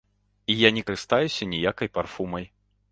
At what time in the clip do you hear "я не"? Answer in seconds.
0.61-0.83